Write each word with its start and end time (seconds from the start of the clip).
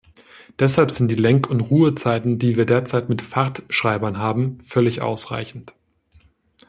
Deshalb 0.57 0.89
sind 0.89 1.09
die 1.11 1.15
Lenk- 1.15 1.47
und 1.47 1.59
Ruhezeiten, 1.61 2.39
die 2.39 2.55
wir 2.57 2.65
derzeit 2.65 3.07
mit 3.07 3.21
Fahrtschreibern 3.21 4.17
haben, 4.17 4.57
völlig 4.63 5.03
ausreichend. 5.03 5.75